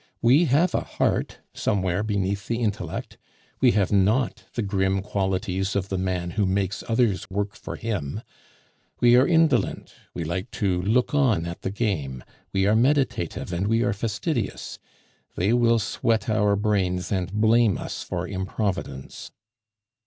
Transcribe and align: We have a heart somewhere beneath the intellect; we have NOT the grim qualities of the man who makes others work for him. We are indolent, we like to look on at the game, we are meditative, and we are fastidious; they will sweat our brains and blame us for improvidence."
We 0.19 0.45
have 0.45 0.73
a 0.73 0.79
heart 0.81 1.41
somewhere 1.53 2.01
beneath 2.01 2.47
the 2.47 2.57
intellect; 2.57 3.19
we 3.59 3.73
have 3.73 3.91
NOT 3.91 4.45
the 4.55 4.63
grim 4.63 5.03
qualities 5.03 5.75
of 5.75 5.89
the 5.89 5.97
man 5.99 6.31
who 6.31 6.47
makes 6.47 6.83
others 6.87 7.29
work 7.29 7.55
for 7.55 7.75
him. 7.75 8.23
We 8.99 9.15
are 9.15 9.27
indolent, 9.27 9.93
we 10.15 10.23
like 10.23 10.49
to 10.53 10.81
look 10.81 11.13
on 11.13 11.45
at 11.45 11.61
the 11.61 11.69
game, 11.69 12.23
we 12.51 12.65
are 12.65 12.75
meditative, 12.75 13.53
and 13.53 13.67
we 13.67 13.83
are 13.83 13.93
fastidious; 13.93 14.79
they 15.35 15.53
will 15.53 15.77
sweat 15.77 16.27
our 16.31 16.55
brains 16.55 17.11
and 17.11 17.31
blame 17.31 17.77
us 17.77 18.01
for 18.01 18.27
improvidence." 18.27 19.29